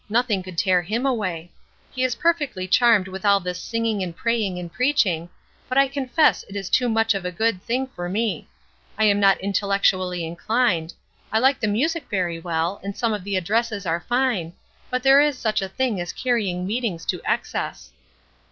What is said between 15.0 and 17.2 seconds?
there is such a thing as carrying meetings